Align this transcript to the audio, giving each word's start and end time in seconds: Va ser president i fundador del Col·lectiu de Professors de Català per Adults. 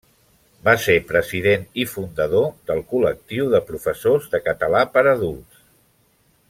Va 0.67 0.73
ser 0.85 0.95
president 1.11 1.67
i 1.83 1.85
fundador 1.91 2.49
del 2.71 2.81
Col·lectiu 2.95 3.53
de 3.55 3.63
Professors 3.71 4.29
de 4.35 4.43
Català 4.51 4.83
per 4.97 5.09
Adults. 5.17 5.63